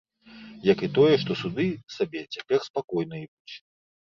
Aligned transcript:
Як 0.67 0.79
і 0.87 0.87
тое, 0.95 1.11
што 1.23 1.37
суды 1.41 1.67
сабе 1.97 2.23
цяпер 2.37 2.59
спакойна 2.71 3.23
ідуць. 3.25 3.55